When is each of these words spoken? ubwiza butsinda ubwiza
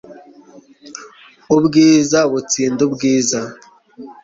ubwiza 1.55 2.19
butsinda 2.31 2.81
ubwiza 2.87 3.39